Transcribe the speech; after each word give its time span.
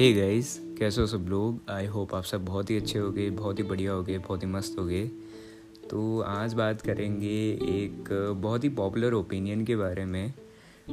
Hey 0.00 0.12
guys 0.12 0.54
कैसे 0.78 1.00
हो 1.00 1.06
सब 1.06 1.26
लोग? 1.28 1.60
आई 1.70 1.86
होप 1.86 2.14
आप 2.14 2.24
सब 2.24 2.44
बहुत 2.44 2.70
ही 2.70 2.76
अच्छे 2.76 2.98
हो 2.98 3.10
गए 3.12 3.30
बहुत 3.30 3.58
ही 3.58 3.64
बढ़िया 3.64 3.92
हो 3.92 4.02
गए 4.02 4.18
बहुत 4.18 4.42
ही 4.42 4.48
मस्त 4.48 4.78
हो 4.78 4.84
गए 4.84 5.04
तो 5.90 6.20
आज 6.20 6.54
बात 6.54 6.82
करेंगे 6.82 7.32
एक 7.74 8.08
बहुत 8.36 8.64
ही 8.64 8.68
पॉपुलर 8.68 9.12
ओपिनियन 9.12 9.64
के 9.64 9.76
बारे 9.76 10.04
में। 10.04 10.32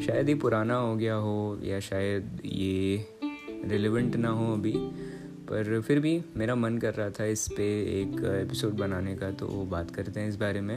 शायद 0.07 0.30
ये 0.30 0.36
पुराना 0.36 0.75
हो 0.75 0.96
गया 0.96 1.16
हो, 1.16 1.59
या 1.64 1.80
शायद 1.80 2.41
ये 2.46 3.07
रिलेवेंट 3.66 4.16
ना 4.16 4.30
हो 4.30 4.54
अभी, 4.54 4.73
पर 5.50 5.82
फिर 5.82 6.00
भी 6.00 6.21
मेरा 6.38 6.55
मन 6.55 6.78
कर 6.78 6.94
रहा 6.94 7.10
था 7.10 7.26
इस 7.26 7.48
पर 7.48 7.62
एक 7.62 8.24
एपिसोड 8.44 8.74
बनाने 8.74 9.16
का 9.16 9.32
तो 9.32 9.48
बात 9.71 9.92
करते 9.92 10.20
हैं 10.20 10.30
इस 10.30 10.36
बारे 10.36 10.62
में। 10.62 10.76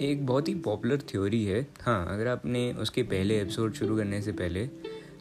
एक 0.00 0.26
बहुत 0.26 0.48
ही 0.48 0.54
पॉपुलर 0.54 1.00
थ्योरी 1.08 1.44
है। 1.44 1.66
हाँ 1.80 2.06
अगर 2.14 2.26
आपने 2.26 2.72
उसके 2.72 3.02
पहले 3.02 3.40
एपिसोड 3.40 3.72
शुरू 3.72 3.96
करने 3.96 4.22
से 4.22 4.32
पहले 4.32 4.68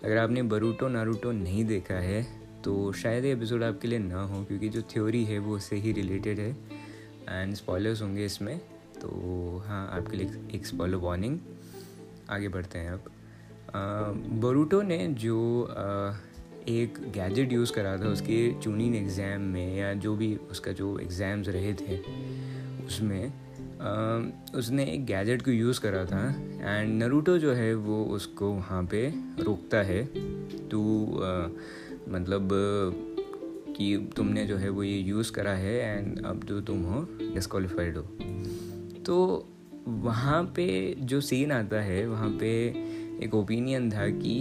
अगर 0.06 0.18
आपने 0.18 0.44
बरूटो 0.44 0.88
नारूटो 0.88 1.32
नहीं 1.32 1.66
देखा 1.66 1.94
है 1.94 2.22
तो 2.64 2.92
शायद 2.94 3.26
ये 3.26 3.32
एपिसोड 3.34 3.64
आपके 3.64 3.88
लिए 3.88 4.00
ना 4.00 4.22
हो 4.22 4.44
क्योंकि 4.44 4.70
जो 4.70 4.82
थ्योरी 4.82 5.24
है 5.26 5.40
वो 5.40 5.56
उससे 5.56 5.76
ही 5.76 5.92
रिलेटेड 5.92 6.40
है। 6.40 6.58
एंड 7.30 7.54
स्पॉयलर्स 7.54 8.02
होंगे 8.02 8.26
इसमें 8.26 8.58
तो 9.02 9.10
हाँ 9.66 9.90
आपके 9.92 10.18
लिए 10.18 10.30
एक 10.54 10.66
स्पॉयलर 10.66 10.96
वार्निंग 10.96 11.40
आगे 12.30 12.48
बढ़ते 12.48 12.80
हैं 12.80 12.92
अब 12.92 13.12
बरूटो 14.42 14.82
ने 14.82 15.08
जो 15.08 15.64
आ, 15.64 16.14
एक 16.68 17.00
गैजेट 17.12 17.54
यूज़ 17.54 17.74
करा 17.74 17.98
था 17.98 18.08
उसके 18.08 18.62
चूनिंग 18.62 18.96
एग्ज़ाम 18.96 19.42
में 19.42 19.76
या 19.78 19.94
जो 19.94 20.16
भी 20.16 20.36
उसका 20.36 20.72
जो 20.72 21.00
एग्ज़ाम्स 21.00 21.48
रहे 21.48 21.74
थे 21.74 21.98
उसमें 22.86 23.34
उसने 24.56 24.84
एक 24.86 25.06
गैजेट 25.06 25.42
को 25.42 25.52
यूज़ 25.52 25.80
करा 25.82 26.06
था 26.06 26.28
एंड 26.62 27.04
नरूटो 27.04 27.38
जो 27.38 27.54
है 27.54 27.74
वो 27.76 28.04
उसको 28.06 28.52
वहाँ 28.52 28.84
पे 28.84 29.08
रोकता 29.40 29.78
है। 29.78 30.04
तो 30.68 30.80
मतलब 32.10 32.50
कि 33.78 34.10
तुमने 34.16 34.46
जो 34.46 34.58
है 34.58 34.70
वो 34.70 34.84
ये 34.84 34.98
यूज़ 34.98 35.32
करा 35.32 35.52
है 35.52 35.98
एंड 35.98 36.26
अब 36.26 36.44
जो 36.44 36.62
तुम 36.62 36.84
हो 36.84 37.02
डिस्कॉलीफाइड 37.34 37.98
हो। 37.98 38.04
तो 39.06 39.48
वहाँ 39.88 40.44
पे 40.44 40.96
जो 41.00 41.22
सीन 41.22 41.52
आता 41.52 41.82
है, 41.82 42.08
वहाँ 42.08 42.30
पे 42.30 42.52
एक 43.24 43.36
ओपिनियन 43.36 43.92
था 43.92 44.08
कि 44.10 44.38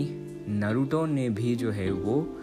नरूटो 0.49 1.07
ने 1.07 1.29
भी 1.31 1.57
जो 1.57 1.71
है 1.71 1.91
वो 1.91 2.41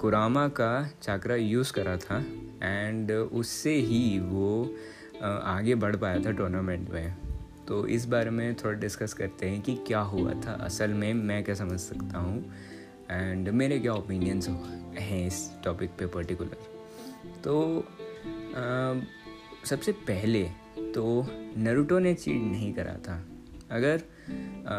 कुरामा 0.00 0.48
का 0.48 0.90
चाकरा 1.02 1.36
यूज़ 1.36 1.72
करा 1.72 1.96
था 1.96 2.18
एंड 2.62 3.12
उससे 3.12 3.74
ही 3.74 4.18
वो 4.18 4.74
आगे 5.22 5.74
बढ़ 5.74 5.96
पाया 5.96 6.18
था 6.18 6.30
टूर्नामेंट 6.30 6.90
में। 6.90 7.16
तो 7.68 7.86
इस 7.86 8.04
बारे 8.06 8.30
में 8.30 8.54
थोड़ा 8.54 8.78
डिस्कस 8.78 9.12
करते 9.12 9.48
हैं 9.48 9.60
कि 9.62 9.74
क्या 9.86 10.00
हुआ 10.00 10.32
था 10.32 10.52
असल 10.52 10.90
में 10.90 11.14
मैं 11.14 11.44
क्या 11.44 11.54
समझ 11.54 11.80
सकता 11.80 12.18
हूँ 12.18 12.52
एंड 13.10 13.48
मेरे 13.48 13.78
क्या 13.78 13.94
ओपिनियंस 13.94 14.48
हैं 14.98 15.26
इस 15.26 15.50
टॉपिक 15.64 15.90
पे 15.90 16.06
पर्टिकुलर 16.06 16.56
तो 17.44 17.78
आ, 17.78 19.00
सबसे 19.64 19.92
पहले 19.92 20.44
तो 20.94 21.26
नरूटो 21.58 21.98
ने 21.98 22.14
चीट 22.14 22.42
नहीं 22.42 22.72
करा 22.74 22.94
था। 22.94 23.24
अगर 23.70 24.02
आ, 24.68 24.74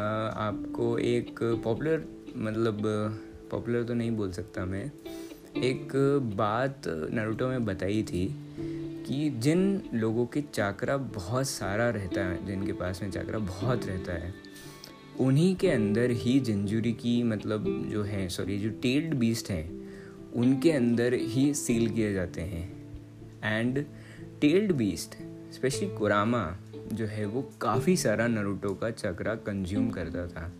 आपको 0.47 0.97
एक 0.97 1.39
पॉपुलर 1.63 2.05
मतलब 2.37 2.81
पॉपुलर 3.51 3.83
तो 3.83 3.93
नहीं 3.93 4.11
बोल 4.11 4.31
सकता 4.31 4.65
मैं 4.65 4.91
एक 5.63 5.95
बात 6.35 6.87
नरूटो 6.87 7.47
में 7.47 7.65
बताई 7.65 8.03
थी 8.03 8.27
कि 9.07 9.29
जिन 9.29 9.83
लोगों 9.93 10.25
के 10.25 10.41
चाकरा 10.41 10.97
बहुत 10.97 11.49
सारा 11.49 11.89
रहता 11.89 12.21
है, 12.21 12.45
जिनके 12.45 12.73
पास 12.73 13.01
में 13.03 13.11
चाकरा 13.11 13.39
बहुत 13.39 13.85
रहता 13.85 14.13
है, 14.13 14.33
उन्हीं 15.19 15.55
के 15.55 15.71
अंदर 15.71 16.11
ही 16.11 16.39
जंजूरी 16.39 16.93
की 16.93 17.23
मतलब 17.23 17.87
जो 17.91 18.03
है 18.03 18.29
सॉरी 18.29 18.59
जो 18.59 18.69
टेल्ड 18.69 19.13
बीस्ट 19.13 19.49
हैं, 19.49 19.89
उनके 20.33 20.71
अंदर 20.71 21.13
ही 21.13 21.53
सील 21.53 21.89
किए 21.89 22.13
जाते 22.13 22.41
हैं। 22.41 22.77
एंड 23.43 23.85
टेल्ड 24.41 24.71
बीस्ट 24.71 25.15
स्पेशली 25.53 25.89
कुरामा 25.89 26.57
जो 26.93 27.05
है, 27.05 27.25
वो 27.25 27.51
काफ़ी 27.61 27.97
सारा 27.97 28.27
नरूटो 28.27 28.73
का 28.73 28.89
चक्रा 28.89 29.35
कंज्यूम 29.35 29.89
करता 29.89 30.27
था। 30.27 30.53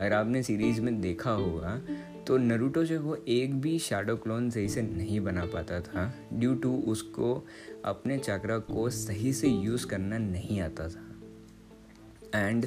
अगर 0.00 0.12
आपने 0.12 0.42
सीरीज़ 0.42 0.80
में 0.80 1.00
देखा 1.00 1.30
होगा 1.30 1.80
तो 2.26 2.36
नरूटो 2.36 2.84
जो 2.84 2.94
है 2.94 3.00
वो 3.00 3.16
एक 3.28 3.60
भी 3.60 3.78
शेडो 3.78 4.16
क्लोन 4.16 4.50
सही 4.50 4.68
से 4.68 4.82
नहीं 4.82 5.20
बना 5.20 5.44
पाता 5.44 5.80
था 5.80 6.14
ड्यू 6.32 6.54
टू 6.54 6.76
उसको 6.76 7.46
अपने 7.84 8.18
चक्रा 8.18 8.58
को 8.58 8.90
सही 8.90 9.32
से 9.32 9.48
यूज़ 9.48 9.86
करना 9.86 10.18
नहीं 10.18 10.60
आता 10.60 10.88
था। 10.88 11.08
एंड 12.34 12.66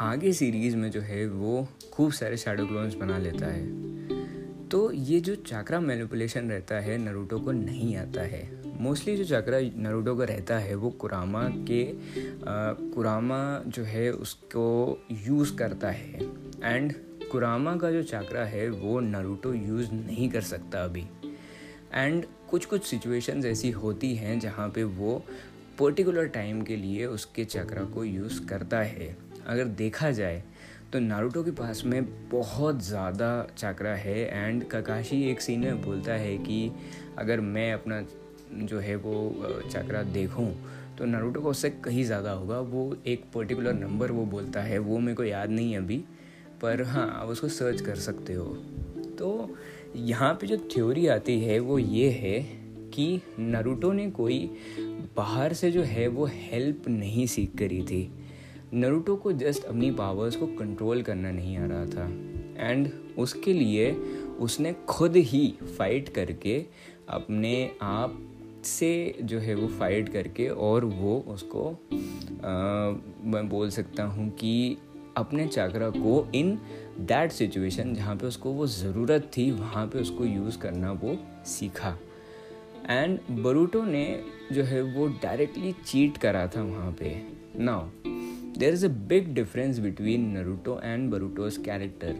आगे 0.00 0.32
सीरीज़ 0.32 0.76
में 0.76 0.90
जो 0.90 1.00
है 1.00 1.26
वो 1.28 1.66
खूब 1.92 2.12
सारे 2.12 2.36
शेडो 2.36 2.66
क्लोन्स 2.66 2.94
बना 2.94 3.18
लेता 3.18 3.46
है। 3.46 4.68
तो 4.68 4.92
ये 4.92 5.20
जो 5.20 5.34
चक्रा 5.34 5.80
मैनिपुलेशन 5.80 6.50
रहता 6.50 6.74
है 6.74 6.98
नरूटो 6.98 7.38
को 7.38 7.52
नहीं 7.52 7.96
आता 7.96 8.20
है। 8.20 8.48
मोस्टली 8.80 9.16
जो 9.16 9.24
चक्रा 9.24 9.60
नरूटो 9.82 10.16
का 10.16 10.24
रहता 10.24 10.58
है 10.58 10.74
वो 10.74 10.90
कुरामा 10.90 11.42
के 11.48 11.90
आ, 11.90 12.72
कुरामा 12.94 13.62
जो 13.66 13.82
है 13.82 14.10
उसको 14.12 14.98
यूज़ 15.10 15.56
करता 15.56 15.90
है। 15.90 16.22
एंड 16.64 16.92
कुरामा 17.30 17.74
का 17.76 17.90
जो 17.90 18.02
चक्रा 18.04 18.44
है, 18.44 18.68
वो 18.70 19.00
नरूटो 19.00 19.52
यूज़ 19.54 19.92
नहीं 19.92 20.28
कर 20.30 20.40
सकता 20.42 20.82
अभी। 20.84 21.06
एंड 21.94 22.24
कुछ 22.50 22.64
कुछ 22.66 22.84
सिचुएशंस 22.84 23.44
ऐसी 23.44 23.70
होती 23.72 24.14
हैं 24.16 24.38
जहाँ 24.40 24.68
पे 24.68 24.84
वो 24.84 25.22
पर्टिकुलर 25.78 26.26
टाइम 26.28 26.62
के 26.62 26.76
लिए 26.76 27.06
उसके 27.06 27.44
चक्रा 27.46 27.84
को 27.84 28.04
यूज़ 28.04 28.44
करता 28.46 28.78
है। 28.80 29.16
अगर 29.46 29.64
देखा 29.64 30.10
जाए 30.10 30.42
तो 30.92 30.98
नारुतो 30.98 31.42
के 31.42 31.50
पास 31.52 31.82
में 31.86 32.04
बहुत 32.30 32.82
ज़्यादा 32.82 33.46
चक्रा 33.58 33.94
है 33.96 34.18
एंड 34.28 34.64
ककाशी 34.70 35.22
एक 35.30 35.40
सीन 35.40 35.60
में 35.60 35.82
बोलता 35.82 36.12
है 36.14 36.36
कि 36.38 36.70
अगर 37.18 37.40
मैं 37.40 37.72
अपना 37.72 38.00
जो 38.52 38.78
है 38.78 38.96
वो 38.96 39.60
चक्रा 39.64 40.02
देखूँ 40.12 40.50
तो 40.98 41.04
नारुतो 41.06 41.40
को 41.40 41.50
उससे 41.50 41.70
कहीं 41.84 42.04
ज़्यादा 42.04 42.30
होगा। 42.32 42.58
वो 42.60 42.96
एक 43.06 43.24
पर्टिकुलर 43.34 43.74
नंबर 43.74 44.10
वो 44.10 44.24
बोलता 44.26 44.62
है, 44.62 44.78
वो 44.78 44.98
मेरे 44.98 45.14
को 45.14 45.24
याद 45.24 45.50
नहीं 45.50 45.76
अभी। 45.76 46.02
पर 46.62 46.82
हाँ 46.82 47.20
आप 47.22 47.28
उसको 47.28 47.48
सर्च 47.48 47.80
कर 47.80 47.94
सकते 47.94 48.34
हो। 48.34 48.44
तो 49.18 49.56
यहाँ 49.96 50.34
पे 50.34 50.46
जो 50.46 50.56
थ्योरी 50.56 51.06
आती 51.06 51.40
है 51.40 51.58
वो 51.58 51.78
ये 51.78 52.10
है 52.10 52.40
कि 52.90 53.20
नरूटो 53.38 53.92
ने 53.92 54.10
कोई 54.10 54.50
बाहर 55.16 55.52
से 55.52 55.70
जो 55.70 55.82
है 55.82 56.08
वो 56.08 56.26
हेल्प 56.32 56.88
नहीं 56.88 57.26
सीख 57.26 57.56
करी 57.58 57.82
थी। 57.82 58.12
नरूटो 58.74 59.16
को 59.16 59.32
जस्ट 59.32 59.64
अपनी 59.64 59.90
पावर्स 59.90 60.36
को 60.36 60.46
कंट्रोल 60.46 61.02
करना 61.02 61.30
नहीं 61.30 61.56
आ 61.58 61.66
रहा 61.66 61.86
था। 61.86 62.06
एंड 62.70 62.90
उसके 63.18 63.52
लिए 63.52 63.92
उसने 64.40 64.74
खुद 64.88 65.16
ही 65.16 65.54
फाइट 65.78 66.08
करके 66.08 66.64
अपने 67.08 67.70
आप 67.82 68.26
से 68.64 69.18
जो 69.22 69.38
है 69.38 69.54
वो 69.54 69.68
फाइट 69.68 70.08
करके 70.08 70.48
और 70.48 70.84
वो 70.84 71.24
उसको 71.28 71.70
आ, 72.44 72.90
मैं 73.24 73.48
बोल 73.48 73.70
सकता 73.70 74.04
हूँ 74.04 74.30
कि 74.30 74.76
अपने 75.20 75.46
चाकरा 75.46 75.88
को 75.90 76.26
इन 76.34 76.56
दैट 77.00 77.32
सिचुएशन 77.32 77.94
जहाँ 77.94 78.16
पे 78.16 78.26
उसको 78.26 78.52
वो 78.52 78.66
ज़रूरत 78.66 79.30
थी, 79.36 79.50
वहाँ 79.52 79.86
पे 79.86 79.98
उसको 79.98 80.24
यूज़ 80.24 80.58
करना 80.58 80.92
वो 80.94 81.16
सीखा। 81.46 81.96
एंड 82.88 83.18
बरूटो 83.42 83.84
ने 83.84 84.22
जो 84.52 84.62
है 84.64 84.82
वो 84.82 85.06
डायरेक्टली 85.22 85.72
चीट 85.84 86.16
करा 86.18 86.46
था 86.46 86.62
वहाँ 86.62 86.92
पे। 87.00 87.16
Now 87.58 87.88
there 88.58 88.74
is 88.74 88.84
a 88.86 88.88
big 89.08 89.34
difference 89.34 89.78
between 89.78 90.26
Naruto 90.30 90.80
and 90.84 91.10
Boruto's 91.10 91.56
character 91.56 92.16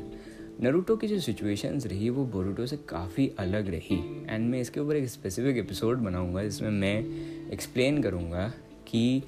Naruto 0.62 0.96
की 0.96 1.08
जो 1.08 1.18
सिचुएशंस 1.20 1.86
रही, 1.86 2.08
वो 2.10 2.24
बोरूटो 2.26 2.66
से 2.66 2.76
काफ़ी 2.88 3.30
अलग 3.38 3.68
रही। 3.70 3.96
एंड 4.28 4.48
मैं 4.50 4.60
इसके 4.60 4.80
ऊपर 4.80 4.96
एक 4.96 5.08
स्पेसिफिक 5.08 5.56
एपिसोड 5.56 5.98
बनाऊँगा, 5.98 6.42
जिसमें 6.42 6.70
मैं 6.70 7.50
एक्सप्लेन 7.52 8.02
करूँगा 8.02 8.46
कि 8.88 9.22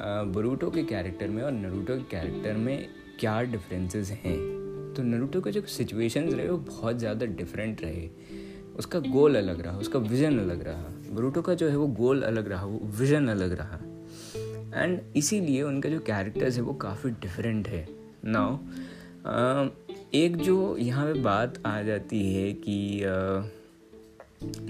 बरूटो 0.00 0.70
के 0.70 0.82
कैरेक्टर 0.84 1.28
में 1.28 1.42
और 1.42 1.52
नरूटो 1.52 1.96
के 1.96 2.02
कैरेक्टर 2.10 2.56
में 2.56 2.88
क्या 3.20 3.40
डिफरेंसेस 3.42 4.10
हैं? 4.24 4.36
तो 4.96 5.02
नरूटो 5.02 5.40
के 5.40 5.50
जो 5.52 5.60
सिचुएशंस 5.68 6.32
रहे, 6.34 6.48
वो 6.48 6.56
बहुत 6.58 6.98
ज़्यादा 6.98 7.26
डिफरेंट 7.26 7.82
रहे। 7.82 8.08
उसका 8.78 8.98
गोल 9.00 9.36
अलग 9.36 9.60
रहा, 9.60 9.78
उसका 9.78 9.98
विज़न 9.98 10.38
अलग 10.38 10.62
रहा। 10.62 10.92
बरूटो 11.10 11.42
का 11.42 11.54
जो 11.54 11.68
है, 11.68 11.76
वो 11.76 11.86
गोल 11.86 12.22
अलग 12.22 12.48
रहा, 12.48 12.64
वो 12.64 12.80
विज़न 12.98 13.28
अलग 13.28 13.52
रहा। 13.52 13.80
एंड 14.74 15.00
इसीलिए 15.16 15.62
उनका 15.62 15.88
जो 15.88 15.98
कैरेक्टर्स 16.00 16.56
है, 16.56 16.62
वो 16.62 16.74
काफ़ी 16.74 17.10
डिफरेंट 17.10 17.68
है। 17.68 17.86
नाउ 18.24 19.68
एक 20.14 20.36
जो 20.36 20.76
यहाँ 20.76 21.06
पे 21.06 21.20
बात 21.20 21.62
आ 21.66 21.80
जाती 21.82 22.20
है 22.34 22.52
कि 22.58 23.02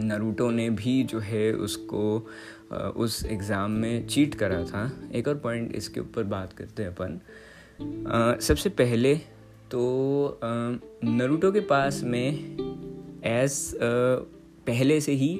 नरूटो 0.00 0.50
ने 0.50 0.68
भी 0.70 1.02
जो 1.04 1.18
है, 1.20 1.52
उसको 1.52 2.28
उस 2.96 3.24
एग्ज़ाम 3.26 3.70
में 3.72 4.06
चीट 4.06 4.34
करा 4.34 4.62
था। 4.64 4.90
एक 5.14 5.28
और 5.28 5.38
पॉइंट 5.38 5.74
इसके 5.76 6.00
ऊपर 6.00 6.24
बात 6.24 6.52
करते 6.52 6.82
हैं 6.82 6.90
अपन। 6.90 7.20
सबसे 7.80 8.68
पहले 8.70 9.14
तो 9.70 10.40
नरूटो 10.44 11.50
के 11.52 11.60
पास 11.60 12.00
में 12.04 12.56
एस 13.24 13.74
पहले 13.80 15.00
से 15.00 15.12
ही 15.12 15.38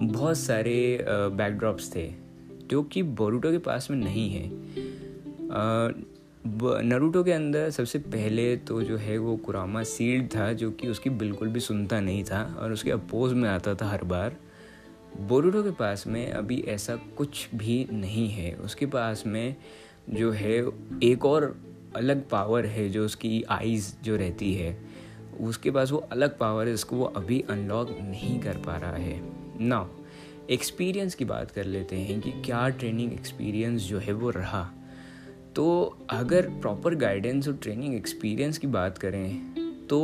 बहुत 0.00 0.38
सारे 0.38 1.04
बैकड्रॉप्स 1.08 1.94
थे, 1.94 2.08
जो 2.66 2.82
कि 2.82 3.02
बोरूटो 3.02 3.50
के 3.50 3.58
पास 3.58 3.90
में 3.90 3.96
नहीं 3.98 4.30
है। 4.30 4.48
नरूटो 6.84 7.22
के 7.24 7.32
अंदर 7.32 7.70
सबसे 7.70 7.98
पहले 7.98 8.56
तो 8.56 8.80
जो 8.82 8.96
है 8.96 9.16
वो 9.18 9.36
कुरामा 9.36 9.82
सील्ड 9.82 10.26
था, 10.26 10.52
जो 10.52 10.70
कि 10.70 10.88
उसकी 10.88 11.10
बिल्कुल 11.12 11.48
भी 11.48 11.60
सुनता 11.60 12.00
नहीं 12.00 12.24
था 12.24 12.42
और 12.60 12.72
उसके 12.72 12.90
अपोज 12.90 13.32
में 13.32 13.48
आता 13.48 13.74
था 13.74 13.88
हर 13.90 14.04
बार। 14.04 14.36
बोरूटो 15.20 15.62
के 15.62 15.70
पास 15.70 16.06
में 16.06 16.30
अभी 16.32 16.60
ऐसा 16.68 16.96
कुछ 17.16 17.48
भी 17.54 17.86
नहीं 17.92 18.28
है। 18.28 18.54
उसके 18.56 18.86
पास 18.86 19.24
में 19.26 19.56
जो 20.10 20.30
है 20.32 20.58
एक 21.02 21.24
और 21.24 21.56
अलग 21.96 22.28
पावर 22.28 22.66
है 22.66 22.88
जो 22.88 23.04
उसकी 23.04 23.42
आइज़ 23.50 23.92
जो 24.04 24.16
रहती 24.16 24.52
है, 24.54 24.76
उसके 25.40 25.70
पास 25.70 25.92
वो 25.92 25.98
अलग 26.12 26.38
पावर 26.38 26.66
है 26.66 26.72
जिसको 26.72 26.96
वो 26.96 27.04
अभी 27.04 27.40
अनलॉक 27.50 27.90
नहीं 28.00 28.38
कर 28.40 28.56
पा 28.56 28.76
रहा 28.76 28.96
है। 28.96 29.20
ना 29.60 29.88
एक्सपीरियंस 30.50 31.14
की 31.14 31.24
बात 31.24 31.50
कर 31.50 31.64
लेते 31.64 31.96
हैं 31.96 32.20
कि 32.20 32.30
क्या 32.44 32.68
ट्रेनिंग 32.68 33.12
एक्सपीरियंस 33.12 33.82
जो 33.82 33.98
है 33.98 34.12
वो 34.12 34.30
रहा। 34.30 34.62
तो 35.56 35.96
अगर 36.10 36.48
प्रॉपर 36.60 36.94
गाइडेंस 36.94 37.48
और 37.48 37.56
ट्रेनिंग 37.62 37.94
एक्सपीरियंस 37.94 38.58
की 38.58 38.66
बात 38.66 38.98
करें 38.98 39.86
तो 39.90 40.00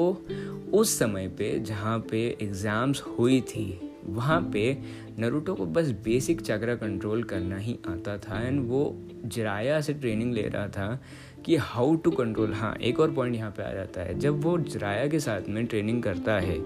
उस 0.75 0.98
समय 0.98 1.28
पे 1.28 1.58
जहाँ 1.60 1.98
पे 2.10 2.26
एग्ज़ाम्स 2.42 3.02
हुई 3.19 3.40
थी 3.40 3.83
वहाँ 4.06 4.41
पे 4.53 4.79
नरूटो 5.19 5.55
को 5.55 5.67
बस 5.67 5.91
बेसिक 6.05 6.41
चक्रा 6.41 6.75
कंट्रोल 6.75 7.23
करना 7.23 7.56
ही 7.56 7.79
आता 7.89 8.17
था 8.19 8.41
एंड 8.41 8.69
वो 8.69 8.97
जराया 9.25 9.81
से 9.81 9.95
ट्रेनिंग 9.95 10.33
ले 10.35 10.43
रहा 10.43 10.69
था 10.69 11.01
कि 11.45 11.56
हाउ 11.56 11.95
टू 11.95 12.11
कंट्रोल 12.11 12.53
हाँ 12.53 12.75
एक 12.77 13.01
और 13.01 13.12
पॉइंट 13.12 13.37
यहाँ 13.37 13.51
पे 13.51 13.62
आ 13.62 13.73
जाता 13.73 14.01
है। 14.01 14.19
जब 14.19 14.43
वो 14.43 14.59
जराया 14.59 15.06
के 15.06 15.21
साथ 15.21 15.49
में 15.49 15.67
ट्रेनिंग 15.67 16.03
करता 16.03 16.39
है 16.39 16.59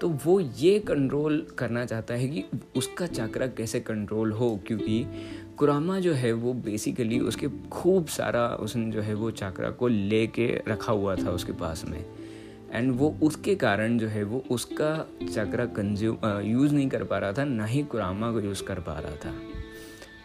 तो 0.00 0.08
वो 0.24 0.40
ये 0.40 0.78
कंट्रोल 0.78 1.46
करना 1.58 1.84
चाहता 1.84 2.14
है 2.14 2.28
कि 2.28 2.44
उसका 2.76 3.06
चक्रा 3.06 3.46
कैसे 3.46 3.80
कंट्रोल 3.80 4.32
हो, 4.32 4.60
क्योंकि 4.66 5.06
कुरामा 5.56 5.98
जो 6.00 6.12
है 6.12 6.32
वो 6.32 6.52
बेसिकली 6.52 7.18
उसके 7.20 7.48
खूब 7.70 8.06
सारा 8.06 8.46
उसने 8.48 8.90
जो 8.90 9.00
है 9.00 9.14
वो 9.14 9.30
चक्रा 9.30 9.70
को 9.70 9.88
ले 9.88 10.30
रखा 10.68 10.92
हुआ 10.92 11.16
था 11.16 11.30
उसके 11.30 11.52
पास 11.52 11.84
में। 11.88 12.04
एंड 12.72 12.92
वो 12.92 13.16
उसके 13.22 13.54
कारण 13.54 13.98
जो 13.98 14.08
है 14.08 14.22
वो 14.22 14.44
उसका 14.50 15.08
चक्रा 15.32 15.66
कंज्यूम 15.66 16.40
यूज़ 16.40 16.74
नहीं 16.74 16.88
कर 16.88 17.04
पा 17.04 17.18
रहा 17.18 17.32
था 17.32 17.44
ना 17.44 17.64
ही 17.64 17.82
कुरामा 17.82 18.32
को 18.32 18.40
यूज़ 18.40 18.62
कर 18.62 18.80
पा 18.80 18.98
रहा 18.98 19.16
था। 19.16 19.34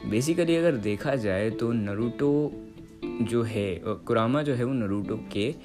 बेसिकली 0.09 0.55
अगर 0.55 0.75
देखा 0.75 1.15
जाए 1.15 1.49
तो 1.49 1.71
नरूटो 1.71 2.53
जो 3.21 3.43
है 3.43 3.81
कुरामा 3.85 4.41
जो 4.43 4.53
है 4.53 4.63
वो 4.63 4.73
नरूटो 4.73 5.15
के 5.31 5.55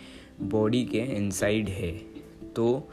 बॉडी 0.42 0.84
के 0.84 0.98
इनसाइड 0.98 1.68
है। 1.68 1.92
तो 2.56 2.88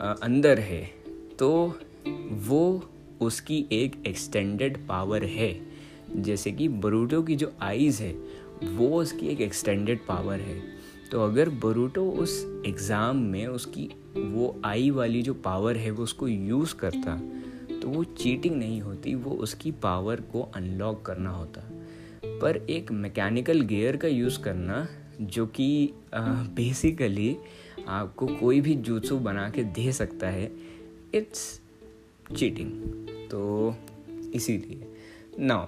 आ, 0.00 0.12
अंदर 0.12 0.58
है। 0.58 0.90
तो 1.38 1.78
वो 2.30 2.90
उसकी 3.20 3.66
एक 3.72 3.92
एक्सटेंडेड 4.06 4.86
पावर 4.86 5.24
है। 5.24 5.60
जैसे 6.16 6.52
कि 6.52 6.68
बरूटो 6.68 7.22
की 7.22 7.36
जो 7.36 7.52
आइज़ 7.60 8.02
है 8.02 8.12
वो 8.64 8.88
उसकी 9.00 9.26
एक 9.26 9.40
एक्सटेंडेड 9.40 9.98
पावर 9.98 10.40
है। 10.40 10.71
तो 11.12 11.20
अगर 11.20 11.48
बरूटो 11.62 12.10
उस 12.10 12.62
एग्ज़ाम 12.66 13.16
में 13.16 13.46
उसकी 13.46 13.88
वो 14.16 14.60
आई 14.64 14.90
वाली 14.90 15.22
जो 15.22 15.34
पावर 15.34 15.76
है 15.76 15.90
वो 15.90 16.02
उसको 16.02 16.28
यूज़ 16.28 16.74
करता 16.74 17.16
तो 17.82 17.88
वो 17.88 18.04
चीटिंग 18.04 18.56
नहीं 18.56 18.80
होती, 18.80 19.14
वो 19.14 19.30
उसकी 19.30 19.70
पावर 19.70 20.20
को 20.20 20.42
अनलॉक 20.56 21.04
करना 21.06 21.30
होता। 21.30 21.60
पर 22.24 22.56
एक 22.70 22.92
मैकेनिकल 22.92 23.60
गियर 23.60 23.96
का 23.96 24.08
यूज़ 24.08 24.40
करना, 24.40 24.86
जो 25.20 25.46
कि 25.46 25.92
बेसिकली 26.14 27.36
आपको 27.88 28.26
कोई 28.26 28.60
भी 28.60 28.74
जूसू 28.74 29.18
बना 29.18 29.48
के 29.50 29.64
दे 29.64 29.92
सकता 29.92 30.28
है, 30.28 30.50
इट्स 31.14 31.60
चीटिंग। 32.36 32.70
तो 33.30 33.74
इसीलिए। 34.34 34.86
नाउ, 35.38 35.66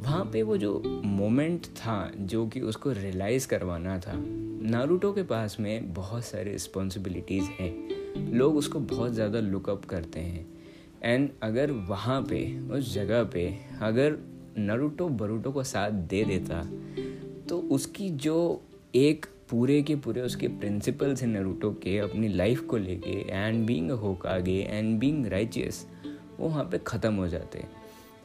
वहाँ 0.00 0.24
पे 0.24 0.42
वो 0.42 0.56
जो 0.56 0.82
मोमेंट 1.04 1.66
था, 1.66 2.12
जो 2.16 2.46
कि 2.46 2.60
उसको 2.60 2.92
रियलाइज़ 2.92 3.48
करवाना 3.48 3.98
था 3.98 4.22
नारूटो 4.66 5.12
के 5.12 5.22
पास 5.22 5.56
में 5.60 5.92
बहुत 5.94 6.24
सारे 6.24 6.52
रिस्पॉन्सिबिलिटीज़ 6.52 7.48
हैं। 7.58 8.32
लोग 8.32 8.56
उसको 8.56 8.80
बहुत 8.80 9.12
ज़्यादा 9.12 9.40
लुकअप 9.40 9.84
करते 9.84 10.20
हैं। 10.20 10.46
एंड 11.02 11.28
अगर 11.42 11.70
वहाँ 11.88 12.20
पे, 12.22 12.40
उस 12.68 12.92
जगह 12.94 13.22
पे 13.24 13.46
अगर 13.82 14.16
नारूटो 14.58 15.08
बरूटो 15.08 15.52
को 15.52 15.62
साथ 15.64 15.90
दे 16.10 16.24
देता 16.24 16.62
तो 17.48 17.58
उसकी 17.72 18.10
जो 18.10 18.62
एक 18.94 19.26
पूरे 19.50 19.80
के 19.82 19.96
पूरे 19.96 20.20
उसके 20.20 20.48
प्रिंसिपल्स 20.50 21.22
हैं 21.22 21.28
नरूटो 21.28 21.70
के 21.82 21.98
अपनी 21.98 22.28
लाइफ 22.28 22.66
को 22.66 22.76
लेके 22.76 23.18
and 23.28 23.66
being 23.66 23.90
Hokage 23.92 24.60
and 24.62 24.98
being 25.00 25.26
righteous 25.26 25.86
वो 26.38 26.48
वहाँ 26.48 26.64
पे 26.64 26.78
ख़त्म 26.86 27.14
हो 27.14 27.28
जाते। 27.28 27.64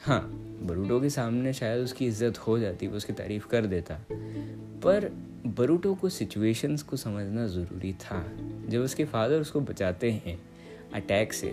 हाँ 0.02 0.22
बरूटो 0.64 1.00
के 1.02 1.10
सामने 1.10 1.54
शायद 1.54 1.84
उसकी 1.84 2.08
इज़्ज़त 2.08 2.38
हो 2.38 2.60
जाती, 2.60 2.88
वो 2.88 2.98
उसकी 2.98 3.14
तारीफ़ 3.14 3.48
कर 3.48 3.66
देता। 3.66 4.06
पर 4.84 5.12
बरूटो 5.48 5.94
को 5.96 6.10
सिचुएशंस 6.10 6.84
को 6.84 6.98
समझना 6.98 7.46
ज़रूरी 7.48 7.94
था। 7.94 8.24
जब 8.70 8.82
उसके 8.82 9.06
फादर 9.06 9.42
उसको 9.42 9.62
बचाते 9.62 10.12
हैं 10.12 10.38
अटैक 10.94 11.34
से 11.34 11.48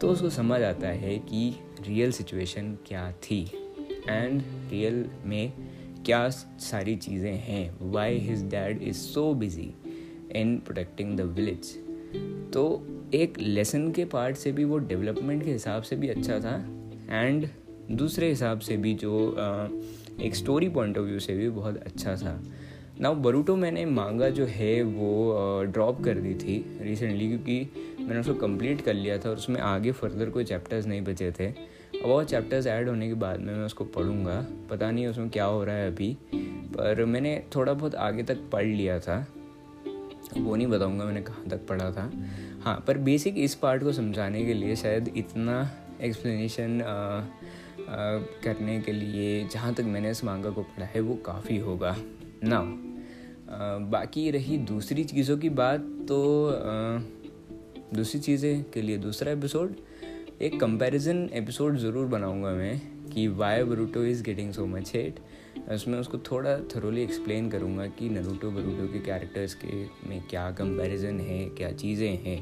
तो 0.00 0.08
उसको 0.08 0.30
समझ 0.30 0.60
आता 0.62 0.88
है 0.88 1.16
कि 1.18 1.54
रियल 1.86 2.12
सिचुएशन 2.12 2.76
क्या 2.86 3.10
थी। 3.22 3.42
एंड 4.08 4.42
रियल 4.70 5.04
में 5.24 5.52
क्या 6.06 6.28
सारी 6.28 6.96
चीज़ें 6.96 7.34
हैं। 7.34 7.90
Why 7.92 8.18
his 8.18 8.44
dad 8.50 8.82
is 8.82 8.96
so 8.96 9.32
busy 9.34 9.72
in 10.36 10.56
protecting 10.58 11.16
the 11.16 11.20
village 11.36 11.74
तो 12.52 12.64
एक 13.14 13.38
लेसन 13.38 13.90
के 13.92 14.04
पार्ट 14.04 14.36
से 14.36 14.52
भी, 14.52 14.64
वो 14.64 14.78
डेवलपमेंट 14.78 15.44
के 15.44 15.52
हिसाब 15.52 15.82
से 15.82 15.96
भी 15.96 16.08
अच्छा 16.08 16.38
था। 16.40 16.56
एंड 17.10 17.48
दूसरे 17.90 18.28
हिसाब 18.28 18.60
से 18.60 18.76
भी 18.76 18.94
जो 18.94 19.12
एक 20.20 20.34
स्टोरी 20.34 20.68
पॉइंट 20.68 20.98
ऑफ़ 20.98 21.04
व्यू 21.04 21.18
से 21.20 21.36
भी 21.36 21.48
बहुत 21.50 21.76
अच्छा 21.76 22.16
था। 22.16 22.42
ना 23.00 23.10
बरूटो 23.12 23.54
मैंने 23.56 23.84
मांगा 23.86 24.28
जो 24.28 24.44
है 24.46 24.82
वो 24.82 25.62
ड्रॉप 25.64 26.02
कर 26.04 26.14
दी 26.14 26.34
थी 26.34 26.78
रिसेंटली 26.80 27.28
क्योंकि 27.28 27.96
मैंने 28.00 28.20
उसको 28.20 28.34
कंप्लीट 28.34 28.80
कर 28.80 28.94
लिया 28.94 29.18
था 29.18 29.30
और 29.30 29.36
उसमें 29.36 29.60
आगे 29.60 29.92
फर्दर 29.92 30.30
कोई 30.30 30.44
चैप्टर्स 30.44 30.86
नहीं 30.86 31.00
बचे 31.04 31.30
थे। 31.30 31.46
अब 31.46 32.06
वो 32.06 32.22
चैप्टर्स 32.24 32.66
ऐड 32.66 32.88
होने 32.88 33.08
के 33.08 33.14
बाद 33.14 33.40
में 33.40 33.54
मैं 33.54 33.64
उसको 33.64 33.84
पढ़ूँगा। 33.84 34.44
पता 34.70 34.90
नहीं 34.90 35.06
उसमें 35.06 35.28
क्या 35.30 35.44
हो 35.44 35.62
रहा 35.64 35.76
है 35.76 35.90
अभी, 35.90 36.16
पर 36.34 37.04
मैंने 37.04 37.42
थोड़ा 37.56 37.72
बहुत 37.72 37.94
आगे 37.94 38.22
तक 38.22 38.48
पढ़ 38.52 38.64
लिया 38.64 38.98
था। 39.00 39.26
वो 40.36 40.56
नहीं 40.56 40.66
बताऊँगा 40.66 41.04
मैंने 41.04 41.22
कहाँ 41.22 41.48
तक 41.50 41.66
पढ़ा 41.66 41.90
था। 41.90 42.10
हाँ 42.64 42.82
पर 42.86 42.98
बेसिक 42.98 43.38
इस 43.38 43.54
पार्ट 43.54 43.82
को 43.82 43.92
समझाने 43.92 44.44
के 44.46 44.54
लिए 44.54 44.76
शायद 44.76 45.12
इतना 45.16 45.60
एक्सप्लेनेशन 46.00 46.80
करने 48.44 48.80
के 48.80 48.92
लिए 48.92 49.46
जहाँ 49.48 49.74
तक 49.74 49.84
मैंने 49.84 50.10
इस 50.10 50.24
मांगा 50.24 50.50
को 50.50 50.62
पढ़ा 50.62 50.86
है 50.86 51.00
वो 51.00 51.14
काफ़ी 51.26 51.58
होगा। 51.58 51.96
ना 52.44 52.58
बाकी 53.48 54.30
रही 54.30 54.56
दूसरी 54.58 55.04
चीज़ों 55.04 55.36
की 55.38 55.48
बात 55.48 55.80
तो 56.08 56.18
दूसरी 57.94 58.20
चीज़ें 58.20 58.64
के 58.70 58.82
लिए 58.82 58.98
दूसरा 58.98 59.32
एपिसोड 59.32 59.74
एक 60.42 60.58
कंपैरिजन 60.60 61.28
एपिसोड 61.32 61.76
ज़रूर 61.76 62.06
बनाऊँगा 62.06 62.50
मैं 62.50 62.80
कि 63.08 63.26
why 63.28 63.62
Boruto 63.64 64.04
is 64.04 64.22
getting 64.22 64.52
so 64.52 64.66
much 64.66 64.92
hate 64.94 65.20
उसमें 65.72 65.98
उसको 65.98 66.18
थोड़ा 66.30 66.56
थरोली 66.74 67.02
एक्सप्लेन 67.02 67.50
करूँगा 67.50 67.86
कि 67.98 68.08
नरूटो 68.08 68.50
बरूटो 68.50 68.86
के 68.92 68.98
कैरेक्टर्स 69.00 69.54
के 69.54 70.08
में 70.08 70.20
क्या 70.30 70.50
कंपैरिजन 70.50 71.20
है, 71.20 71.44
क्या 71.48 71.70
चीज़ें 71.72 72.18
हैं। 72.24 72.38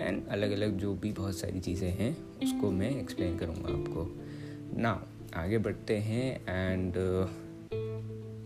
एंड 0.00 0.26
अलग 0.28 0.50
अलग 0.50 0.76
जो 0.78 0.94
भी 0.94 1.12
बहुत 1.12 1.38
सारी 1.38 1.60
चीज़ें 1.60 1.90
हैं, 1.90 2.10
उसको 2.44 2.70
मैं 2.70 2.90
एक्सप्लेन 3.00 3.36
करूँगा 3.38 3.72
आपको। 3.72 4.06
ना 4.80 4.92
आगे 5.36 5.58
बढ़ते 5.58 5.96
हैं 5.98 6.40
एंड 6.48 6.92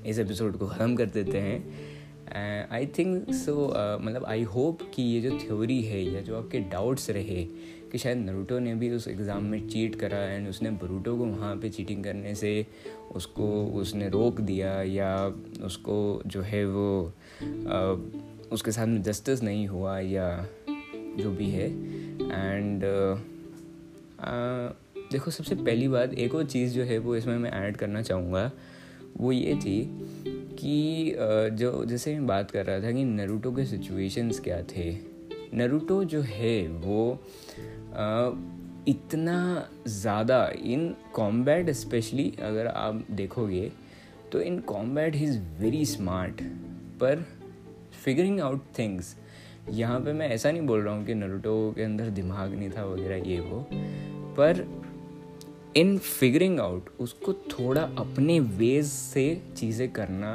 इस 0.06 0.18
एपिसोड 0.18 0.56
को 0.56 0.66
ख़त्म 0.66 0.96
कर 0.96 1.06
देते 1.06 1.38
हैं। 1.38 1.91
आई 2.72 2.86
थिंक 2.86 3.30
सो 3.30 3.74
मतलब 4.00 4.24
आई 4.24 4.42
होप 4.42 4.78
कि 4.94 5.02
ये 5.02 5.20
जो 5.20 5.38
थ्योरी 5.38 5.82
है 5.82 6.02
या 6.02 6.20
जो 6.20 6.36
आपके 6.36 6.58
डाउट्स 6.58 7.10
रहे 7.10 7.44
कि 7.92 7.98
शायद 7.98 8.18
नरूटो 8.18 8.58
ने 8.58 8.74
भी 8.74 8.90
उस 8.90 9.08
एग्ज़ाम 9.08 9.44
में 9.44 9.68
चीट 9.68 9.94
करा 9.94 10.18
एंड 10.18 10.48
उसने 10.48 10.70
बरूटो 10.70 11.16
को 11.18 11.24
वहाँ 11.24 11.56
पे 11.56 11.68
चीटिंग 11.68 12.04
करने 12.04 12.34
से 12.34 12.66
उसको 13.14 13.66
उसने 13.66 14.08
रोक 14.08 14.40
दिया 14.40 14.82
या 14.82 15.34
उसको 15.62 16.22
जो 16.26 16.42
है 16.42 16.66
वो 16.66 17.12
uh, 17.42 18.52
उसके 18.52 18.72
साथ 18.72 18.86
में 18.86 19.02
जस्टिस 19.02 19.42
नहीं 19.42 19.68
हुआ 19.68 19.98
या 19.98 20.46
जो 21.18 21.30
भी 21.30 21.50
है. 21.50 21.68
एंड 22.32 22.82
uh, 22.82 23.20
uh, 24.18 25.12
देखो 25.12 25.30
सबसे 25.30 25.54
पहली 25.54 25.88
बात 25.88 26.14
एक 26.14 26.34
और 26.34 26.44
चीज़ 26.44 26.74
जो 26.74 26.82
है 26.82 26.98
वो 26.98 27.16
इसमें 27.16 27.38
मैं 27.38 27.52
ऐड 27.52 27.76
करना 27.76 28.02
चाहूँगा 28.02 28.52
वो 29.16 29.32
ये 29.32 29.54
थी 29.54 30.06
कि 30.58 31.16
जो, 31.52 31.84
जैसे 31.84 32.14
मैं 32.14 32.26
बात 32.26 32.50
कर 32.50 32.66
रहा 32.66 32.80
था 32.80 32.92
कि 32.92 33.04
नरूटो 33.04 33.52
के 33.52 33.64
सिचुएशंस 33.64 34.40
क्या 34.40 34.62
थे? 34.62 34.90
नरूटो 35.54 36.02
जो 36.04 36.20
है, 36.20 36.68
वो 36.68 37.22
इतना 38.88 39.38
ज़्यादा 39.88 40.44
इन 40.62 40.94
कॉम्बैट 41.14 41.70
स्पेशली 41.70 42.32
अगर 42.42 42.66
आप 42.66 43.04
देखोगे 43.10 43.70
तो 44.32 44.40
in 44.40 44.58
combat 44.60 45.14
he 45.14 45.24
is 45.24 45.38
very 45.60 45.84
smart 45.84 46.42
पर 47.00 47.24
फिगरिंग 48.04 48.40
आउट 48.40 48.62
थिंग्स 48.78 49.14
यहाँ 49.70 50.00
पे 50.00 50.12
मैं 50.12 50.28
ऐसा 50.28 50.50
नहीं 50.52 50.62
बोल 50.62 50.80
रहा 50.80 50.94
हूँ 50.94 51.04
कि 51.06 51.14
नरूटो 51.14 51.72
के 51.76 51.82
अंदर 51.82 52.08
दिमाग 52.10 52.54
नहीं 52.54 52.70
था 52.70 52.84
वगैरह, 52.84 53.28
ये 53.30 53.40
वो, 53.40 53.66
पर 54.34 54.64
इन 55.76 55.96
फिगरिंग 55.98 56.58
आउट 56.60 56.88
उसको 57.00 57.32
थोड़ा 57.32 57.82
अपने 57.98 58.38
वेज 58.40 58.86
से 58.86 59.42
चीज़ें 59.56 59.90
करना 59.92 60.32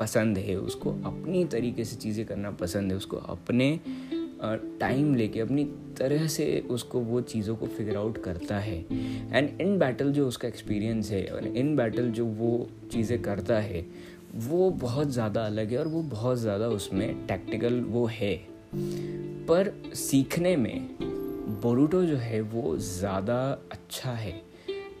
पसंद 0.00 0.38
है, 0.38 0.56
उसको 0.56 0.90
अपनी 0.90 1.44
तरीके 1.44 1.84
से 1.84 1.96
चीज़ें 1.96 2.24
करना 2.26 2.50
पसंद 2.50 2.90
है, 2.90 2.96
उसको 2.96 3.16
अपने 3.16 3.78
टाइम 4.80 5.14
लेके, 5.14 5.40
अपनी 5.40 5.64
तरह 5.98 6.26
से 6.26 6.46
उसको 6.70 7.00
वो 7.00 7.20
चीज़ों 7.22 7.56
को 7.56 7.66
फिगर 7.66 7.96
आउट 7.96 8.22
करता 8.24 8.58
है। 8.58 8.78
एंड 9.32 9.60
इन 9.60 9.78
बैटल 9.78 10.12
जो 10.12 10.26
उसका 10.28 10.48
एक्सपीरियंस 10.48 11.10
है 11.10 11.26
और 11.26 11.46
इन 11.46 11.74
बैटल 11.76 12.10
जो 12.10 12.24
वो 12.24 12.68
चीज़ें 12.92 13.20
करता 13.22 13.58
है, 13.58 13.84
वो 14.36 14.70
बहुत 14.70 15.10
ज़्यादा 15.10 15.46
अलग 15.46 15.70
है 15.70 15.78
और 15.78 15.88
वो 15.88 16.02
बहुत 16.02 16.38
ज़्यादा 16.38 16.68
उसमें 16.68 17.26
टैक्टिकल 17.26 17.80
वो 17.80 18.06
है। 18.06 18.34
पर 19.46 19.72
सीखने 19.96 20.56
में 20.56 20.88
बोरूटो 21.62 22.04
जो 22.04 22.16
है 22.16 22.40
वो 22.40 22.76
ज़्यादा 22.78 23.40
अच्छा 23.72 24.10
है। 24.10 24.47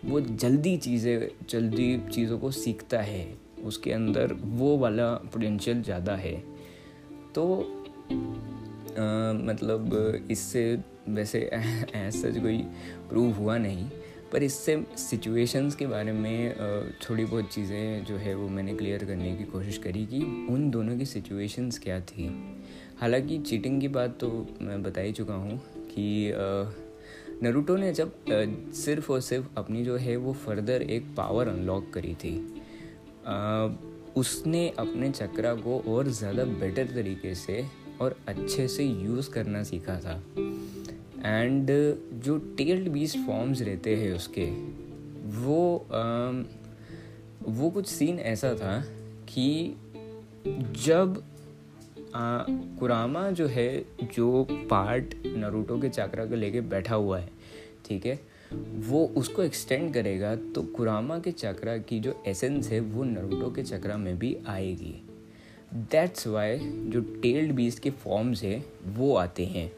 वो 0.04 0.20
जल्दी 0.20 0.76
चीज़ें 0.76 1.28
जल्दी 1.50 1.96
चीज़ों 2.12 2.38
को 2.38 2.50
सीखता 2.50 3.00
है। 3.00 3.26
उसके 3.64 3.92
अंदर 3.92 4.32
वो 4.32 4.76
वाला 4.78 5.12
पोटेंशियल 5.32 5.82
ज़्यादा 5.82 6.14
है। 6.16 6.34
तो 7.34 7.44
आ, 8.98 9.32
मतलब 9.32 10.26
इससे 10.30 10.62
वैसे 11.08 11.40
ऐसा 11.94 12.30
कोई 12.40 12.58
प्रूव 13.08 13.32
हुआ 13.32 13.56
नहीं 13.58 13.88
पर 14.32 14.42
इससे 14.42 14.76
सिचुएशंस 14.98 15.74
के 15.74 15.86
बारे 15.86 16.12
में 16.12 16.54
थोड़ी 17.02 17.24
बहुत 17.24 17.48
चीज़ें 17.52 18.04
जो 18.04 18.16
है 18.16 18.34
वो 18.34 18.48
मैंने 18.48 18.74
क्लियर 18.74 19.04
करने 19.04 19.34
की 19.36 19.44
कोशिश 19.44 19.78
करी 19.78 20.04
कि 20.06 20.20
उन 20.50 20.68
दोनों 20.70 20.96
की 20.98 21.06
सिचुएशंस 21.06 21.78
क्या 21.78 22.00
थी। 22.00 22.26
हालाँकि 23.00 23.38
चीटिंग 23.38 23.80
की 23.80 23.88
बात 23.88 24.18
तो 24.20 24.28
मैं 24.60 24.82
बता 24.82 25.00
ही 25.00 25.12
चुका 25.12 25.34
हूँ 25.34 25.58
कि 25.76 26.32
नरूटो 27.42 27.76
ने 27.76 27.92
जब 27.92 28.12
सिर्फ़ 28.74 29.12
और 29.12 29.20
सिर्फ़ 29.20 29.46
अपनी 29.56 29.84
जो 29.84 29.96
है 29.96 30.16
वो 30.16 30.32
फर्दर 30.32 30.82
एक 30.82 31.14
पावर 31.16 31.48
अनलॉक 31.48 31.90
करी 31.94 32.14
थी 32.14 32.36
उसने 34.16 34.68
अपने 34.78 35.10
चक्रा 35.10 35.54
को 35.54 35.78
और 35.88 36.08
ज़्यादा 36.08 36.44
बेटर 36.44 36.86
तरीके 36.86 37.34
से 37.34 37.64
और 38.00 38.16
अच्छे 38.28 38.66
से 38.68 38.84
यूज़ 38.84 39.30
करना 39.30 39.62
सीखा 39.62 39.98
था। 40.00 40.22
एंड 41.24 41.70
जो 42.24 42.36
टेल्ड 42.58 42.88
बीस 42.88 43.16
फॉर्म्स 43.26 43.62
रहते 43.62 43.96
हैं 43.96 44.12
उसके, 44.12 44.46
वो 45.40 45.86
वो 47.48 47.70
कुछ 47.70 47.86
सीन 47.86 48.18
ऐसा 48.18 48.54
था 48.54 48.80
कि 49.28 49.76
जब 50.84 51.22
आ, 52.14 52.44
कुरामा 52.78 53.30
जो 53.30 53.46
है 53.46 53.84
जो 54.14 54.46
पार्ट 54.70 55.14
नरूटो 55.26 55.78
के 55.80 55.88
चक्रा 55.88 56.24
को 56.24 56.34
लेके 56.34 56.60
बैठा 56.60 56.94
हुआ 56.94 57.18
है 57.18 57.30
ठीक 57.86 58.06
है? 58.06 58.18
वो 58.88 59.04
उसको 59.16 59.42
एक्सटेंड 59.42 59.92
करेगा 59.94 60.34
तो 60.36 60.62
कुरामा 60.62 61.18
के 61.18 61.32
चक्रा 61.32 61.76
की 61.78 62.00
जो 62.00 62.22
एसेंस 62.26 62.68
है 62.68 62.80
वो 62.80 63.04
नरूटो 63.04 63.50
के 63.50 63.62
चक्रा 63.62 63.96
में 63.96 64.18
भी 64.18 64.36
आएगी। 64.46 64.94
दैट्स 65.74 66.26
वाई 66.26 66.58
जो 66.58 67.00
टेल्ड 67.22 67.52
बीस 67.52 67.78
के 67.80 67.90
फॉर्म्स 67.90 68.42
है 68.42 68.64
वो 68.86 69.14
आते 69.16 69.46
हैं। 69.46 69.72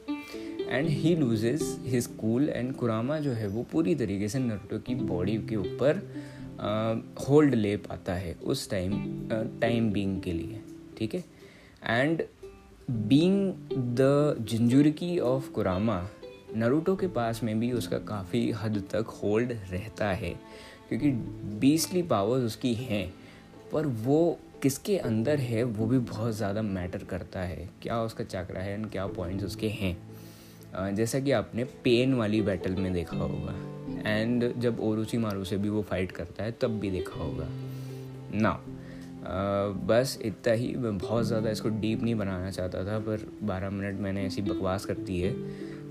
And 0.68 0.88
he 0.88 1.16
loses 1.16 1.62
his 1.86 2.06
cool 2.06 2.48
and 2.48 2.74
Kurama 2.74 3.18
जो 3.20 3.32
है 3.32 3.48
वो 3.48 3.62
पूरी 3.62 3.94
तरीके 3.94 4.28
से 4.28 4.38
नरूटो 4.38 4.78
की 4.78 4.94
बॉडी 4.94 5.36
के 5.48 5.56
ऊपर 5.56 6.02
होल्ड 7.28 7.54
ले 7.54 7.76
पाता 7.76 8.14
है 8.14 8.34
उस 8.34 8.70
टाइम 8.70 8.92
टाइम 9.60 9.90
बींग 9.92 10.20
के 10.22 10.32
लिए 10.32 10.60
ठीक 10.98 11.14
है? 11.14 11.24
And 11.82 12.22
being 12.90 13.52
the 13.96 14.36
jinchuriki 14.40 15.18
of 15.18 15.50
Kurama 15.52 16.02
Naruto 16.56 16.94
के 16.96 17.06
पास 17.08 17.42
में 17.42 17.58
भी 17.60 17.70
उसका 17.72 17.98
काफ़ी 18.06 18.50
हद 18.52 18.82
तक 18.92 19.08
होल्ड 19.22 19.52
रहता 19.70 20.08
है, 20.12 20.34
क्योंकि 20.88 21.10
बीसली 21.60 22.02
पावर्स 22.04 22.44
उसकी 22.44 22.72
हैं, 22.74 23.12
पर 23.72 23.86
वो 23.86 24.38
किसके 24.62 24.96
अंदर 24.98 25.38
है, 25.38 25.62
वो 25.62 25.86
भी 25.86 25.98
बहुत 26.00 26.34
ज़्यादा 26.34 26.62
मैटर 26.62 27.04
करता 27.04 27.40
है। 27.40 27.68
क्या 27.82 28.00
उसका 28.02 28.24
चक्रा 28.24 28.60
है 28.60 28.72
एंड 28.74 28.90
क्या 28.90 29.06
पॉइंट्स 29.08 29.44
उसके 29.44 29.68
हैं। 29.70 30.94
जैसा 30.94 31.20
कि 31.20 31.30
आपने 31.32 31.64
पेन 31.84 32.14
वाली 32.14 32.40
बैटल 32.42 32.74
में 32.74 32.92
देखा 32.92 33.16
होगा 33.16 33.54
एंड 34.06 34.52
जब 34.60 34.80
ओरुचि 34.80 35.18
मारू 35.18 35.44
से 35.44 35.56
भी 35.56 35.68
वो 35.68 35.82
फाइट 35.82 36.12
करता 36.12 36.44
है, 36.44 36.52
तब 36.52 36.78
भी 36.80 36.90
देखा 36.90 37.22
होगा। 37.22 37.46
ना 38.34 38.52
बस 39.86 40.18
इतना 40.22 40.52
ही 40.52 40.74
मैं 40.74 40.98
बहुत 40.98 41.24
ज़्यादा 41.24 41.50
इसको 41.50 41.68
डीप 41.68 42.02
नहीं 42.02 42.14
बनाना 42.14 42.50
चाहता 42.50 42.84
था 42.84 42.98
पर 42.98 43.18
12 43.44 43.72
मिनट 43.72 44.00
मैंने 44.00 44.26
ऐसी 44.26 44.42
बकवास 44.42 44.84
कर 44.84 44.94
दी 44.94 45.20
है। 45.20 45.32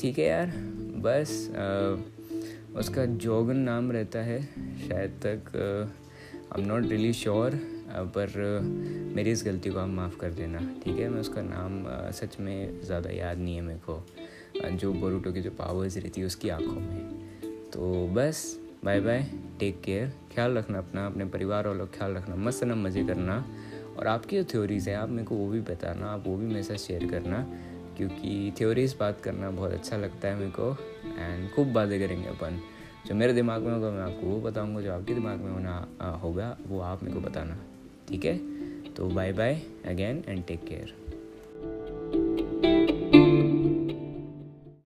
ठीक 0.00 0.18
है 0.18 0.24
यार 0.24 0.52
बस 0.96 1.50
uh, 1.50 2.76
उसका 2.76 3.04
जोगन 3.04 3.56
नाम 3.56 3.92
रहता 3.92 4.18
है 4.18 4.42
शायद 4.88 5.10
तक 5.10 5.52
I 6.56 6.62
am 6.62 6.68
not 6.68 6.86
really 6.86 7.12
sure 7.12 7.50
पर 7.94 8.28
uh, 8.28 9.16
मेरी 9.16 9.30
इस 9.30 9.44
गलती 9.44 9.70
को 9.70 9.78
आप 9.78 9.88
माफ़ 9.88 10.16
कर 10.16 10.32
देना 10.32 10.58
ठीक 10.84 10.98
है? 10.98 11.08
मैं 11.08 11.20
उसका 11.20 11.42
नाम 11.42 11.84
uh, 11.84 12.14
सच 12.14 12.40
में 12.40 12.80
ज़्यादा 12.80 13.10
याद 13.10 13.38
नहीं 13.38 13.54
है 13.54 13.62
मेरे 13.62 13.80
को 13.88 14.06
जो 14.76 14.92
बोरूटो 14.92 15.32
की 15.32 15.40
जो 15.40 15.50
पावर्स 15.50 15.96
रहती 15.96 16.20
है 16.20 16.26
उसकी 16.26 16.48
आँखों 16.48 16.80
में। 16.80 17.22
तो 17.72 18.08
बस 18.08 18.61
बाय 18.84 19.00
बाय 19.00 19.22
टेक 19.58 19.80
केयर 19.80 20.12
ख्याल 20.34 20.58
रखना 20.58 20.78
अपना, 20.78 21.06
अपने 21.06 21.24
परिवार 21.24 21.66
वालों 21.66 21.86
का 21.86 21.98
ख्याल 21.98 22.14
रखना, 22.14 22.36
मस्त 22.36 22.64
ना 22.64 22.74
मज़े 22.74 23.04
करना। 23.04 23.46
और 23.98 24.06
आपकी 24.06 24.36
जो 24.36 24.44
थ्योरीज़ 24.44 24.90
हैं, 24.90 24.96
आप 24.96 25.08
मेरे 25.08 25.24
को 25.24 25.34
वो 25.34 25.48
भी 25.48 25.60
बताना, 25.60 26.06
आप 26.06 26.24
वो 26.26 26.36
भी 26.36 26.46
मेरे 26.46 26.62
साथ 26.62 26.76
शेयर 26.76 27.06
करना, 27.06 27.46
क्योंकि 27.96 28.52
थ्योरीज 28.58 28.96
बात 29.00 29.20
करना 29.20 29.50
बहुत 29.50 29.72
अच्छा 29.72 29.96
लगता 29.96 30.28
है 30.28 30.34
मेरे 30.34 30.50
को 30.50 30.76
एंड 31.18 31.50
खूब 31.50 31.72
बातें 31.72 32.00
करेंगे 32.00 32.28
अपन। 32.28 32.60
जो 33.06 33.14
मेरे 33.14 33.32
दिमाग 33.32 33.62
में 33.62 33.72
होगा, 33.72 33.90
मैं 33.90 34.02
आपको 34.02 34.26
वो 34.26 34.40
बताऊँगा, 34.40 34.80
जो 34.80 34.92
आपके 34.92 35.14
दिमाग 35.14 35.38
में 35.38 35.52
होना 35.52 35.88
होगा, 36.22 36.58
वो 36.66 36.80
आप 36.80 37.02
मेरे 37.02 37.14
को 37.14 37.20
बताना। 37.20 37.58
ठीक 38.08 38.24
है? 38.24 38.38
तो 38.94 39.08
bye 39.08 39.32
bye 39.32 39.62
again 39.86 40.24
and 40.28 40.44
take 40.46 40.64
care 40.64 41.01